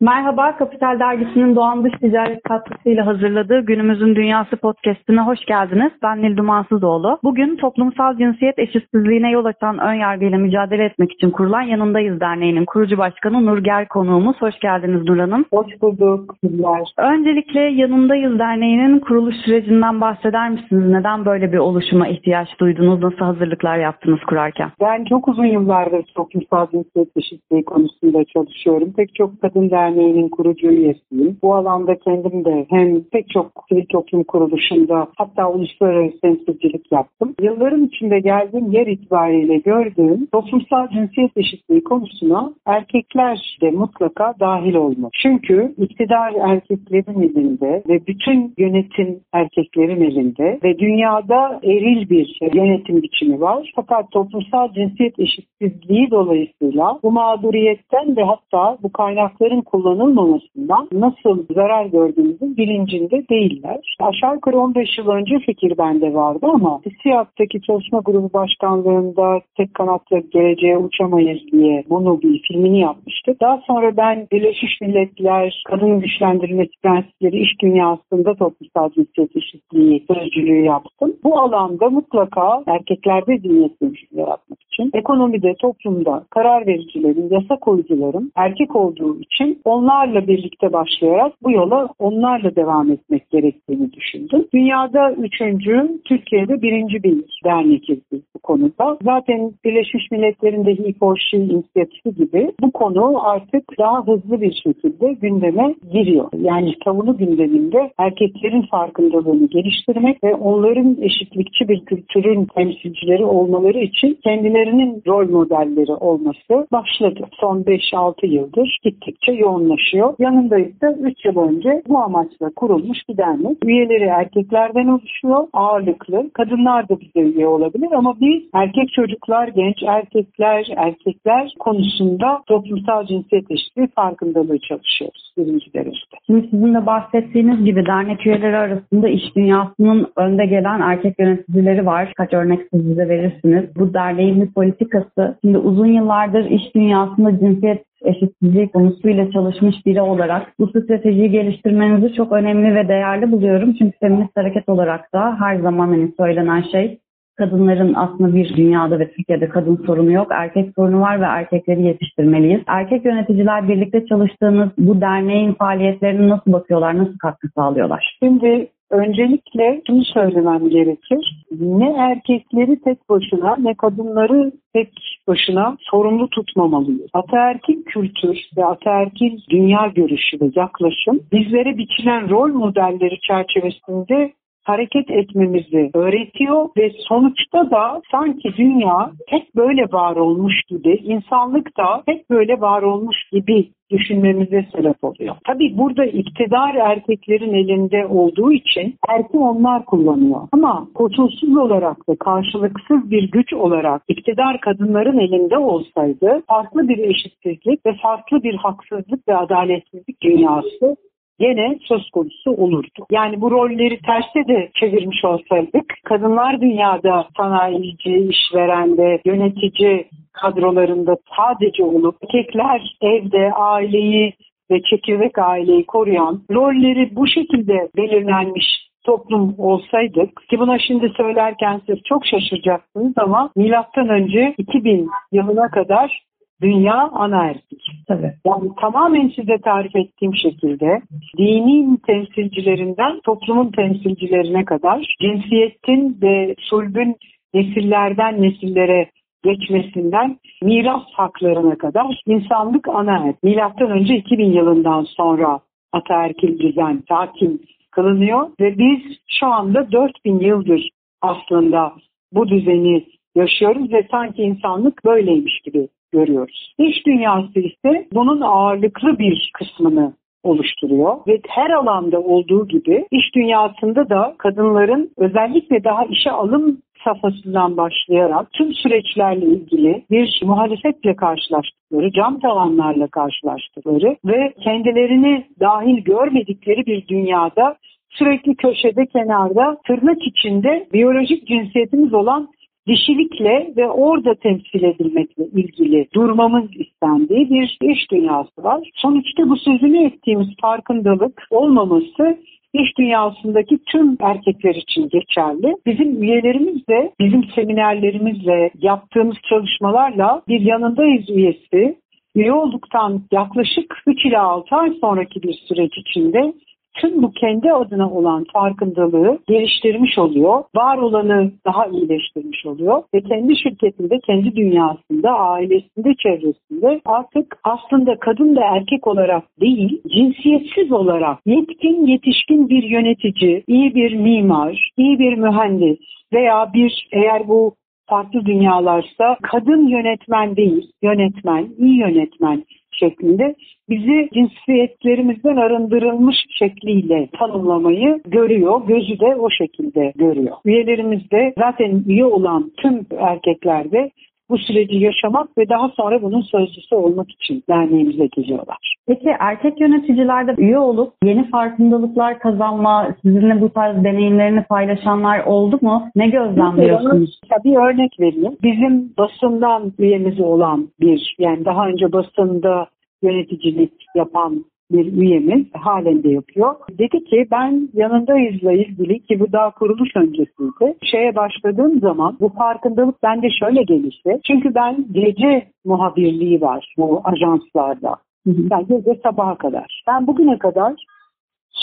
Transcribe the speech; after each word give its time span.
Merhaba, 0.00 0.56
Kapital 0.56 0.98
Dergisi'nin 1.00 1.56
Doğan 1.56 1.84
Dış 1.84 1.92
Ticaret 2.00 2.42
katkısıyla 2.42 3.06
hazırladığı 3.06 3.60
Günümüzün 3.60 4.14
Dünyası 4.14 4.56
podcastine 4.56 5.20
hoş 5.20 5.44
geldiniz. 5.44 5.92
Ben 6.02 6.22
Nil 6.22 6.36
Dumansızoğlu. 6.36 7.18
Bugün 7.24 7.56
toplumsal 7.56 8.16
cinsiyet 8.16 8.58
eşitsizliğine 8.58 9.30
yol 9.30 9.44
açan 9.44 9.78
ön 9.78 9.92
yargıyla 9.92 10.38
mücadele 10.38 10.84
etmek 10.84 11.12
için 11.12 11.30
kurulan 11.30 11.62
Yanındayız 11.62 12.20
Derneği'nin 12.20 12.64
kurucu 12.64 12.98
başkanı 12.98 13.46
Nurger 13.46 13.88
konuğumuz. 13.88 14.36
Hoş 14.40 14.58
geldiniz 14.58 15.02
Nur 15.08 15.18
Hanım. 15.18 15.44
Hoş 15.52 15.82
bulduk. 15.82 16.34
Güzel. 16.42 16.84
Öncelikle 16.98 17.60
Yanındayız 17.60 18.38
Derneği'nin 18.38 18.98
kuruluş 18.98 19.34
sürecinden 19.36 20.00
bahseder 20.00 20.50
misiniz? 20.50 20.90
Neden 20.90 21.24
böyle 21.24 21.52
bir 21.52 21.58
oluşuma 21.58 22.08
ihtiyaç 22.08 22.48
duydunuz? 22.60 23.02
Nasıl 23.02 23.24
hazırlıklar 23.24 23.78
yaptınız 23.78 24.20
kurarken? 24.20 24.70
Ben 24.80 25.04
çok 25.04 25.28
uzun 25.28 25.46
yıllardır 25.46 26.04
toplumsal 26.14 26.66
cinsiyet 26.70 27.16
eşitliği 27.16 27.64
konusunda 27.64 28.24
çalışıyorum. 28.24 28.92
Pek 28.96 29.14
çok 29.14 29.42
kadın 29.42 29.70
derneği 29.70 29.85
Derneği'nin 29.86 30.28
kurucu 30.28 30.68
üyesiyim. 30.68 31.38
Bu 31.42 31.54
alanda 31.54 31.98
kendim 31.98 32.44
de 32.44 32.66
hem 32.70 33.02
pek 33.12 33.30
çok 33.30 33.52
sivil 33.68 33.86
toplum 33.86 34.24
kuruluşunda 34.24 35.08
hatta 35.16 35.50
uluslararası 35.50 36.20
temsilcilik 36.20 36.92
yaptım. 36.92 37.34
Yılların 37.40 37.84
içinde 37.84 38.20
geldiğim 38.20 38.72
yer 38.72 38.86
itibariyle 38.86 39.56
gördüğüm 39.56 40.26
toplumsal 40.26 40.88
cinsiyet 40.88 41.36
eşitliği 41.36 41.84
konusuna 41.84 42.52
erkekler 42.66 43.58
de 43.62 43.70
mutlaka 43.70 44.34
dahil 44.40 44.74
olmak. 44.74 45.12
Çünkü 45.22 45.74
iktidar 45.78 46.32
erkeklerin 46.48 47.22
elinde 47.22 47.82
ve 47.88 48.06
bütün 48.06 48.54
yönetim 48.58 49.20
erkeklerin 49.32 50.00
elinde 50.00 50.58
ve 50.64 50.78
dünyada 50.78 51.60
eril 51.62 52.10
bir 52.10 52.38
yönetim 52.54 53.02
biçimi 53.02 53.40
var. 53.40 53.72
Fakat 53.76 54.10
toplumsal 54.10 54.72
cinsiyet 54.72 55.18
eşitsizliği 55.18 56.10
dolayısıyla 56.10 56.98
bu 57.02 57.12
mağduriyetten 57.12 58.16
ve 58.16 58.22
hatta 58.22 58.78
bu 58.82 58.92
kaynakların 58.92 59.60
kullanılmamasından 59.76 60.88
nasıl 60.92 61.46
zarar 61.54 61.86
gördüğümüzün 61.86 62.56
bilincinde 62.56 63.28
değiller. 63.28 63.96
Aşağı 64.00 64.34
yukarı 64.34 64.58
15 64.58 64.98
yıl 64.98 65.08
önce 65.08 65.38
fikir 65.38 65.78
bende 65.78 66.14
vardı 66.14 66.46
ama 66.54 66.80
TİSİAD'daki 66.80 67.62
çalışma 67.62 68.00
grubu 68.04 68.32
başkanlığında 68.32 69.40
tek 69.56 69.74
kanatla 69.74 70.18
geleceğe 70.18 70.78
uçamayız 70.78 71.40
diye 71.52 71.84
bunu 71.90 72.22
bir 72.22 72.42
filmini 72.48 72.80
yapmıştık. 72.80 73.40
Daha 73.40 73.60
sonra 73.66 73.96
ben 73.96 74.26
Birleşmiş 74.32 74.80
Milletler 74.80 75.62
Kadın 75.68 76.00
Güçlendirilmesi 76.00 76.72
Prensipleri 76.82 77.40
iş 77.40 77.60
dünyasında 77.62 78.34
toplumsal 78.34 78.90
cinsiyet 78.90 79.36
eşitliği 79.36 80.04
sözcülüğü 80.08 80.64
yaptım. 80.64 81.16
Bu 81.24 81.40
alanda 81.40 81.90
mutlaka 81.90 82.62
erkeklerde 82.66 83.42
cinsiyet 83.42 83.82
dönüşümü 83.82 84.20
yaratmak 84.20 84.58
için 84.76 84.90
ekonomide, 84.94 85.54
toplumda 85.54 86.24
karar 86.30 86.66
vericilerin, 86.66 87.28
yasa 87.30 87.56
koyucuların 87.56 88.32
erkek 88.36 88.76
olduğu 88.76 89.20
için 89.20 89.60
onlarla 89.64 90.28
birlikte 90.28 90.72
başlayarak 90.72 91.32
bu 91.42 91.50
yola 91.50 91.88
onlarla 91.98 92.56
devam 92.56 92.90
etmek 92.90 93.30
gerektiğini 93.30 93.92
düşündüm. 93.92 94.46
Dünyada 94.54 95.12
üçüncü, 95.12 96.00
Türkiye'de 96.04 96.62
birinci 96.62 97.02
bir 97.02 97.24
dernekiz 97.44 97.98
biz 98.12 98.20
bu 98.34 98.38
konuda. 98.38 98.98
Zaten 99.02 99.52
Birleşmiş 99.64 100.10
Milletler'in 100.10 100.64
de 100.64 100.70
He 100.70 100.92
for 101.00 101.16
inisiyatifi 101.32 102.14
gibi 102.14 102.52
bu 102.60 102.70
konu 102.70 103.28
artık 103.28 103.64
daha 103.78 104.06
hızlı 104.06 104.40
bir 104.40 104.52
şekilde 104.64 105.12
gündeme 105.12 105.74
giriyor. 105.92 106.28
Yani 106.40 106.74
savunu 106.84 107.16
gündeminde 107.16 107.90
erkeklerin 107.98 108.62
farkındalığını 108.62 109.46
geliştirmek 109.46 110.24
ve 110.24 110.34
onların 110.34 110.96
eşitlikçi 111.00 111.68
bir 111.68 111.84
kültürün 111.84 112.46
temsilcileri 112.56 113.24
olmaları 113.24 113.78
için 113.78 114.18
kendilerinin 114.66 115.02
rol 115.06 115.30
modelleri 115.30 115.92
olması 115.92 116.66
başladı. 116.72 117.20
Son 117.40 117.62
5-6 117.62 118.26
yıldır 118.26 118.78
gittikçe 118.82 119.32
yoğunlaşıyor. 119.32 120.14
Yanında 120.18 120.58
ise 120.58 120.96
3 121.00 121.24
yıl 121.24 121.36
önce 121.36 121.82
bu 121.88 121.98
amaçla 121.98 122.50
kurulmuş 122.56 122.98
bir 123.08 123.16
dernek. 123.16 123.64
Üyeleri 123.64 124.04
erkeklerden 124.04 124.86
oluşuyor 124.86 125.48
ağırlıklı. 125.52 126.30
Kadınlar 126.34 126.88
da 126.88 127.00
bize 127.00 127.20
üye 127.20 127.46
olabilir 127.46 127.92
ama 127.92 128.16
biz 128.20 128.42
erkek 128.54 128.92
çocuklar, 128.92 129.48
genç 129.48 129.76
erkekler, 129.86 130.68
erkekler 130.76 131.54
konusunda 131.58 132.42
toplumsal 132.46 133.06
cinsiyet 133.06 133.50
eşitliği 133.50 133.88
farkındalığı 133.88 134.58
çalışıyoruz 134.58 135.26
birinci 135.38 135.74
derecede. 135.74 136.16
Şimdi 136.26 136.48
sizin 136.50 136.74
de 136.74 136.86
bahsettiğiniz 136.86 137.64
gibi 137.64 137.86
dernek 137.86 138.26
üyeleri 138.26 138.56
arasında 138.56 139.08
iş 139.08 139.36
dünyasının 139.36 140.06
önde 140.16 140.46
gelen 140.46 140.80
erkek 140.80 141.18
yöneticileri 141.18 141.86
var. 141.86 142.12
Kaç 142.16 142.32
örnek 142.32 142.60
siz 142.72 142.90
bize 142.90 143.08
verirsiniz. 143.08 143.64
Bu 143.76 143.94
derneğin 143.94 144.40
politikası 144.56 145.38
şimdi 145.44 145.58
uzun 145.58 145.86
yıllardır 145.86 146.44
iş 146.50 146.74
dünyasında 146.74 147.38
cinsiyet 147.38 147.84
eşitsizliği 148.04 148.68
konusuyla 148.68 149.30
çalışmış 149.30 149.74
biri 149.86 150.02
olarak 150.02 150.52
bu 150.58 150.66
stratejiyi 150.66 151.30
geliştirmenizi 151.30 152.14
çok 152.14 152.32
önemli 152.32 152.74
ve 152.74 152.88
değerli 152.88 153.32
buluyorum. 153.32 153.74
Çünkü 153.78 153.98
feminist 153.98 154.36
hareket 154.36 154.68
olarak 154.68 155.12
da 155.12 155.36
her 155.40 155.56
zaman 155.56 155.88
hani 155.88 156.12
söylenen 156.18 156.62
şey 156.72 156.98
kadınların 157.36 157.94
aslında 157.94 158.34
bir 158.34 158.56
dünyada 158.56 158.98
ve 158.98 159.10
Türkiye'de 159.10 159.48
kadın 159.48 159.82
sorunu 159.86 160.12
yok. 160.12 160.26
Erkek 160.30 160.72
sorunu 160.76 161.00
var 161.00 161.20
ve 161.20 161.24
erkekleri 161.24 161.82
yetiştirmeliyiz. 161.82 162.60
Erkek 162.66 163.04
yöneticiler 163.04 163.68
birlikte 163.68 164.06
çalıştığınız 164.06 164.68
bu 164.78 165.00
derneğin 165.00 165.52
faaliyetlerine 165.52 166.28
nasıl 166.28 166.52
bakıyorlar, 166.52 166.98
nasıl 166.98 167.18
katkı 167.18 167.48
sağlıyorlar? 167.56 168.16
Şimdi 168.22 168.68
Öncelikle 168.90 169.82
şunu 169.86 170.04
söylemem 170.04 170.68
gerekir. 170.68 171.44
Ne 171.60 171.94
erkekleri 171.98 172.80
tek 172.80 173.08
başına 173.08 173.56
ne 173.56 173.74
kadınları 173.74 174.52
tek 174.72 174.92
başına 175.28 175.76
sorumlu 175.80 176.28
tutmamalıyız. 176.28 177.10
Ataerkil 177.12 177.82
kültür 177.82 178.38
ve 178.56 178.64
ataerkil 178.64 179.38
dünya 179.50 179.86
görüşü 179.86 180.40
ve 180.40 180.50
yaklaşım 180.54 181.20
bizlere 181.32 181.78
biçilen 181.78 182.30
rol 182.30 182.52
modelleri 182.52 183.20
çerçevesinde 183.20 184.32
hareket 184.66 185.10
etmemizi 185.10 185.90
öğretiyor 185.94 186.68
ve 186.76 186.90
sonuçta 187.08 187.70
da 187.70 188.02
sanki 188.10 188.48
dünya 188.56 189.10
hep 189.28 189.42
böyle 189.56 189.82
var 189.82 190.16
olmuş 190.16 190.54
gibi, 190.68 190.94
insanlık 190.94 191.76
da 191.78 192.02
hep 192.06 192.30
böyle 192.30 192.60
var 192.60 192.82
olmuş 192.82 193.16
gibi 193.32 193.68
düşünmemize 193.90 194.66
sebep 194.72 195.04
oluyor. 195.04 195.36
Tabii 195.46 195.78
burada 195.78 196.04
iktidar 196.04 196.74
erkeklerin 196.74 197.54
elinde 197.54 198.06
olduğu 198.06 198.52
için 198.52 198.94
erki 199.08 199.38
onlar 199.38 199.84
kullanıyor. 199.84 200.40
Ama 200.52 200.88
koşulsuz 200.94 201.56
olarak 201.56 202.08
ve 202.08 202.16
karşılıksız 202.16 203.10
bir 203.10 203.30
güç 203.30 203.52
olarak 203.52 204.02
iktidar 204.08 204.60
kadınların 204.60 205.18
elinde 205.18 205.58
olsaydı 205.58 206.42
farklı 206.48 206.88
bir 206.88 206.98
eşitsizlik 206.98 207.86
ve 207.86 207.96
farklı 208.02 208.42
bir 208.42 208.54
haksızlık 208.54 209.28
ve 209.28 209.36
adaletsizlik 209.36 210.22
dünyası 210.22 210.96
gene 211.38 211.78
söz 211.88 212.10
konusu 212.10 212.50
olurdu. 212.50 213.06
Yani 213.10 213.40
bu 213.40 213.50
rolleri 213.50 213.98
terse 214.00 214.48
de 214.48 214.70
çevirmiş 214.74 215.24
olsaydık 215.24 215.94
kadınlar 216.04 216.60
dünyada 216.60 217.28
sanayici, 217.36 218.28
işverende, 218.30 219.20
yönetici 219.24 220.06
kadrolarında 220.32 221.16
sadece 221.36 221.84
olup 221.84 222.16
erkekler 222.22 222.96
evde 223.02 223.52
aileyi 223.52 224.32
ve 224.70 224.82
çekirdek 224.82 225.38
aileyi 225.38 225.86
koruyan 225.86 226.42
rolleri 226.50 227.16
bu 227.16 227.26
şekilde 227.26 227.88
belirlenmiş 227.96 228.86
toplum 229.04 229.54
olsaydık 229.58 230.48
ki 230.50 230.58
buna 230.58 230.78
şimdi 230.78 231.12
söylerken 231.16 231.80
siz 231.86 231.96
çok 232.04 232.26
şaşıracaksınız 232.26 233.12
ama 233.16 233.50
milattan 233.56 234.08
önce 234.08 234.54
2000 234.58 235.08
yılına 235.32 235.70
kadar 235.70 236.25
dünya 236.62 237.10
anaerkil. 237.12 237.78
Tabii. 238.08 238.32
Yani 238.46 238.70
tamamen 238.80 239.32
size 239.36 239.58
tarif 239.58 239.96
ettiğim 239.96 240.34
şekilde 240.34 241.00
dinin 241.38 241.96
temsilcilerinden 241.96 243.20
toplumun 243.24 243.70
temsilcilerine 243.70 244.64
kadar 244.64 245.16
cinsiyetin 245.20 246.18
ve 246.22 246.54
sulbün 246.58 247.16
nesillerden 247.54 248.42
nesillere 248.42 249.10
geçmesinden 249.44 250.38
miras 250.62 251.02
haklarına 251.12 251.78
kadar 251.78 252.22
insanlık 252.26 252.88
anaerkil. 252.88 253.48
Milattan 253.48 253.90
önce 253.90 254.14
2000 254.14 254.52
yılından 254.52 255.02
sonra 255.02 255.60
ataerkil 255.92 256.58
düzen 256.58 257.02
hakim 257.08 257.60
kılınıyor 257.90 258.48
ve 258.60 258.78
biz 258.78 259.18
şu 259.40 259.46
anda 259.46 259.92
4000 259.92 260.38
yıldır 260.38 260.90
aslında 261.22 261.92
bu 262.32 262.48
düzeni 262.48 263.04
yaşıyoruz 263.34 263.92
ve 263.92 264.06
sanki 264.10 264.42
insanlık 264.42 265.04
böyleymiş 265.04 265.60
gibi 265.64 265.88
görüyoruz. 266.12 266.74
İş 266.78 267.06
dünyası 267.06 267.60
ise 267.60 268.06
bunun 268.12 268.40
ağırlıklı 268.40 269.18
bir 269.18 269.50
kısmını 269.54 270.12
oluşturuyor 270.42 271.16
ve 271.26 271.40
her 271.48 271.70
alanda 271.70 272.20
olduğu 272.20 272.68
gibi 272.68 273.06
iş 273.10 273.34
dünyasında 273.34 274.08
da 274.08 274.34
kadınların 274.38 275.10
özellikle 275.16 275.84
daha 275.84 276.04
işe 276.04 276.30
alım 276.30 276.78
safhasından 277.04 277.76
başlayarak 277.76 278.52
tüm 278.52 278.72
süreçlerle 278.72 279.46
ilgili 279.46 280.04
bir 280.10 280.40
muhalefetle 280.44 281.16
karşılaştıkları, 281.16 282.12
cam 282.12 282.40
tavanlarla 282.40 283.06
karşılaştıkları 283.06 284.16
ve 284.24 284.52
kendilerini 284.64 285.46
dahil 285.60 286.04
görmedikleri 286.04 286.86
bir 286.86 287.08
dünyada 287.08 287.76
sürekli 288.10 288.56
köşede 288.56 289.06
kenarda 289.06 289.76
tırnak 289.86 290.26
içinde 290.26 290.88
biyolojik 290.92 291.46
cinsiyetimiz 291.46 292.14
olan 292.14 292.48
dişilikle 292.88 293.72
ve 293.76 293.88
orada 293.88 294.34
temsil 294.34 294.82
edilmekle 294.82 295.44
ilgili 295.44 296.06
durmamız 296.14 296.70
istendiği 296.74 297.50
bir 297.50 297.78
iş 297.82 298.10
dünyası 298.10 298.62
var. 298.62 298.90
Sonuçta 298.94 299.48
bu 299.48 299.56
sözünü 299.56 300.06
ettiğimiz 300.06 300.48
farkındalık 300.60 301.42
olmaması 301.50 302.38
iş 302.72 302.98
dünyasındaki 302.98 303.78
tüm 303.86 304.16
erkekler 304.20 304.74
için 304.74 305.08
geçerli. 305.08 305.74
Bizim 305.86 306.22
üyelerimiz 306.22 306.88
de 306.88 307.12
bizim 307.20 307.44
seminerlerimizle 307.54 308.70
yaptığımız 308.78 309.36
çalışmalarla 309.48 310.42
bir 310.48 310.60
yanındayız 310.60 311.30
üyesi 311.30 311.96
üye 312.34 312.52
olduktan 312.52 313.22
yaklaşık 313.32 313.94
3 314.06 314.24
ila 314.24 314.42
6 314.42 314.76
ay 314.76 314.92
sonraki 315.00 315.42
bir 315.42 315.52
süreç 315.52 315.92
içinde 315.98 316.52
tüm 316.96 317.22
bu 317.22 317.32
kendi 317.32 317.72
adına 317.72 318.10
olan 318.10 318.44
farkındalığı 318.52 319.38
geliştirmiş 319.48 320.18
oluyor. 320.18 320.64
Var 320.76 320.98
olanı 320.98 321.52
daha 321.66 321.86
iyileştirmiş 321.86 322.66
oluyor. 322.66 323.02
Ve 323.14 323.20
kendi 323.20 323.56
şirketinde, 323.56 324.18
kendi 324.26 324.56
dünyasında, 324.56 325.30
ailesinde, 325.30 326.14
çevresinde 326.22 327.00
artık 327.04 327.58
aslında 327.64 328.16
kadın 328.20 328.56
ve 328.56 328.60
erkek 328.60 329.06
olarak 329.06 329.44
değil, 329.60 330.02
cinsiyetsiz 330.16 330.92
olarak 330.92 331.38
yetkin, 331.46 332.06
yetişkin 332.06 332.68
bir 332.68 332.82
yönetici, 332.82 333.64
iyi 333.68 333.94
bir 333.94 334.14
mimar, 334.14 334.90
iyi 334.96 335.18
bir 335.18 335.36
mühendis 335.36 335.98
veya 336.32 336.70
bir 336.74 337.08
eğer 337.12 337.48
bu 337.48 337.74
farklı 338.08 338.46
dünyalarsa 338.46 339.36
kadın 339.42 339.88
yönetmen 339.88 340.56
değil, 340.56 340.90
yönetmen, 341.02 341.68
iyi 341.78 341.98
yönetmen 341.98 342.64
şeklinde 343.00 343.54
bizi 343.88 344.28
cinsiyetlerimizden 344.34 345.56
arındırılmış 345.56 346.36
şekliyle 346.58 347.28
tanımlamayı 347.38 348.20
görüyor. 348.26 348.86
Gözü 348.86 349.20
de 349.20 349.36
o 349.36 349.50
şekilde 349.50 350.12
görüyor. 350.16 350.56
Üyelerimiz 350.64 351.30
de 351.30 351.54
zaten 351.58 352.04
üye 352.06 352.24
olan 352.24 352.70
tüm 352.76 353.06
erkeklerde 353.18 354.10
bu 354.50 354.58
süreci 354.58 354.96
yaşamak 354.96 355.58
ve 355.58 355.68
daha 355.68 355.88
sonra 355.88 356.22
bunun 356.22 356.40
sözcüsü 356.40 356.94
olmak 356.94 357.30
için 357.30 357.62
derneğimize 357.68 358.26
geliyorlar. 358.26 358.96
Peki 359.06 359.28
erkek 359.40 359.80
yöneticilerde 359.80 360.54
üye 360.58 360.78
olup 360.78 361.12
yeni 361.24 361.50
farkındalıklar 361.50 362.38
kazanma, 362.38 363.14
sizinle 363.22 363.60
bu 363.60 363.72
tarz 363.72 364.04
deneyimlerini 364.04 364.64
paylaşanlar 364.64 365.44
oldu 365.44 365.78
mu? 365.82 366.08
Ne 366.16 366.28
gözlemliyorsunuz? 366.28 367.40
Bir 367.64 367.76
örnek 367.76 368.20
vereyim. 368.20 368.56
Bizim 368.62 369.12
basından 369.18 369.92
üyemiz 369.98 370.40
olan 370.40 370.88
bir, 371.00 371.36
yani 371.38 371.64
daha 371.64 371.88
önce 371.88 372.12
basında 372.12 372.86
yöneticilik 373.22 373.92
yapan 374.14 374.64
bir 374.90 375.12
üyemiz 375.12 375.66
halen 375.74 376.22
de 376.22 376.28
yapıyor. 376.28 376.74
Dedi 376.98 377.24
ki 377.24 377.46
ben 377.50 377.88
yanındayızla 377.94 378.72
ilgili 378.72 379.20
ki 379.20 379.40
bu 379.40 379.52
daha 379.52 379.70
kuruluş 379.70 380.16
öncesiydi. 380.16 380.96
Şeye 381.02 381.36
başladığım 381.36 382.00
zaman 382.00 382.36
bu 382.40 382.48
farkındalık 382.48 383.22
bende 383.22 383.46
şöyle 383.60 383.82
gelişti. 383.82 384.40
Çünkü 384.46 384.74
ben 384.74 385.06
gece 385.12 385.68
muhabirliği 385.84 386.60
var 386.60 386.94
bu 386.98 387.20
ajanslarda. 387.24 388.16
Yani 388.46 388.86
gece 388.88 389.20
sabaha 389.22 389.54
kadar. 389.54 390.02
Ben 390.08 390.26
bugüne 390.26 390.58
kadar 390.58 390.94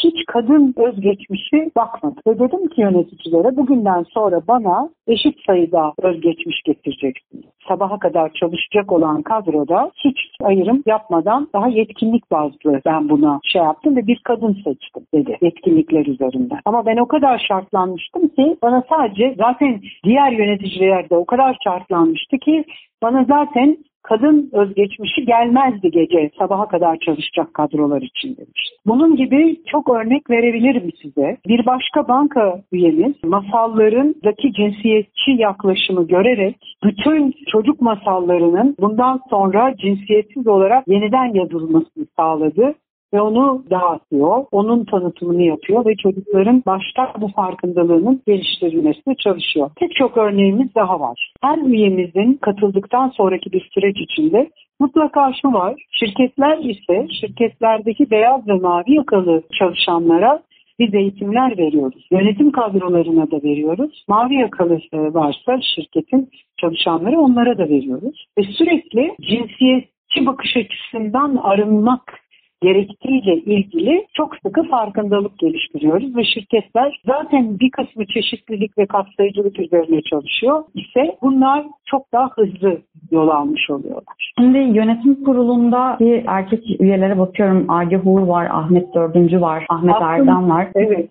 hiç 0.03 0.25
kadın 0.27 0.74
özgeçmişi 0.77 1.71
bakmadı. 1.75 2.15
Ve 2.27 2.39
dedim 2.39 2.68
ki 2.68 2.81
yöneticilere 2.81 3.57
bugünden 3.57 4.03
sonra 4.03 4.41
bana 4.47 4.89
eşit 5.07 5.35
sayıda 5.47 5.94
özgeçmiş 6.01 6.62
getireceksiniz. 6.65 7.45
Sabaha 7.68 8.00
kadar 8.00 8.33
çalışacak 8.33 8.91
olan 8.91 9.21
kadroda 9.21 9.91
hiç 9.95 10.18
ayrım 10.41 10.83
yapmadan 10.85 11.47
daha 11.53 11.68
yetkinlik 11.68 12.31
bazlı 12.31 12.81
ben 12.85 13.09
buna 13.09 13.39
şey 13.44 13.62
yaptım 13.62 13.95
ve 13.95 14.07
bir 14.07 14.21
kadın 14.24 14.53
seçtim 14.53 15.03
dedi 15.13 15.38
yetkinlikler 15.41 16.06
üzerinden. 16.06 16.59
Ama 16.65 16.86
ben 16.86 16.97
o 16.97 17.07
kadar 17.07 17.45
şartlanmıştım 17.47 18.27
ki 18.27 18.57
bana 18.62 18.83
sadece 18.89 19.36
zaten 19.38 19.81
diğer 20.03 20.31
yöneticiler 20.31 21.09
de 21.09 21.15
o 21.15 21.25
kadar 21.25 21.57
şartlanmıştı 21.63 22.38
ki 22.38 22.63
bana 23.03 23.24
zaten 23.24 23.77
kadın 24.03 24.50
özgeçmişi 24.53 25.25
gelmezdi 25.25 25.91
gece 25.91 26.29
sabaha 26.39 26.67
kadar 26.67 26.97
çalışacak 26.97 27.53
kadrolar 27.53 28.01
için 28.01 28.38
demiş. 28.38 28.69
Bunun 28.85 29.15
gibi 29.15 29.57
çok 29.71 29.89
örnek 29.89 30.29
verebilirim 30.29 30.91
size. 31.01 31.38
Bir 31.47 31.65
başka 31.65 32.07
banka 32.07 32.61
üyemiz 32.71 33.15
masallarındaki 33.23 34.53
cinsiyetçi 34.53 35.31
yaklaşımı 35.31 36.07
görerek 36.07 36.55
bütün 36.83 37.33
çocuk 37.51 37.81
masallarının 37.81 38.75
bundan 38.79 39.19
sonra 39.29 39.75
cinsiyetsiz 39.77 40.47
olarak 40.47 40.88
yeniden 40.88 41.33
yazılmasını 41.33 42.05
sağladı 42.17 42.75
ve 43.13 43.21
onu 43.21 43.63
dağıtıyor, 43.69 44.45
onun 44.51 44.86
tanıtımını 44.86 45.42
yapıyor 45.42 45.86
ve 45.86 45.95
çocukların 45.95 46.63
başta 46.65 47.13
bu 47.21 47.27
farkındalığının 47.27 48.21
geliştirilmesine 48.27 49.15
çalışıyor. 49.15 49.69
Pek 49.80 49.95
çok 49.95 50.18
örneğimiz 50.18 50.75
daha 50.75 51.00
var. 51.00 51.31
Her 51.42 51.57
üyemizin 51.57 52.33
katıldıktan 52.33 53.10
sonraki 53.10 53.51
bir 53.51 53.69
süreç 53.74 53.98
içinde 53.98 54.50
mutlaka 54.80 55.31
şu 55.42 55.54
var, 55.54 55.86
şirketler 55.92 56.57
ise 56.57 57.07
şirketlerdeki 57.21 58.12
beyaz 58.12 58.48
ve 58.48 58.54
mavi 58.54 58.95
yakalı 58.95 59.44
çalışanlara 59.60 60.44
biz 60.80 60.94
eğitimler 60.94 61.57
veriyoruz. 61.57 62.07
Yönetim 62.12 62.51
kadrolarına 62.51 63.31
da 63.31 63.38
veriyoruz. 63.44 64.06
Mavi 64.07 64.36
yakalı 64.36 64.80
varsa 64.94 65.60
şirketin 65.75 66.30
çalışanları 66.62 67.19
onlara 67.19 67.57
da 67.57 67.69
veriyoruz. 67.69 68.25
Ve 68.38 68.44
sürekli 68.44 69.15
cinsiyetçi 69.21 70.25
bakış 70.25 70.57
açısından 70.57 71.36
arınmak 71.36 72.23
gerektiğiyle 72.63 73.36
ilgili 73.36 74.06
çok 74.13 74.36
sıkı 74.45 74.63
farkındalık 74.63 75.39
geliştiriyoruz 75.39 76.15
ve 76.15 76.24
şirketler 76.24 77.00
zaten 77.06 77.60
bir 77.60 77.71
kısmı 77.71 78.06
çeşitlilik 78.06 78.77
ve 78.77 78.86
kapsayıcılık 78.86 79.60
üzerine 79.60 80.01
çalışıyor 80.01 80.63
ise 80.75 81.18
bunlar 81.21 81.65
çok 81.86 82.13
daha 82.13 82.30
hızlı 82.36 82.77
yol 83.12 83.27
almış 83.27 83.69
oluyorlar. 83.69 84.31
Şimdi 84.38 84.57
yönetim 84.57 85.24
kurulunda 85.24 85.98
bir 86.00 86.24
erkek 86.27 86.81
üyelere 86.81 87.18
bakıyorum. 87.19 87.65
Agah 87.69 88.07
Uğur 88.07 88.21
var, 88.21 88.45
Ahmet 88.51 88.94
Dördüncü 88.95 89.42
var, 89.42 89.65
Ahmet 89.69 89.95
Aslında, 89.95 90.12
Erdem 90.12 90.50
var. 90.50 90.68
Evet. 90.75 91.10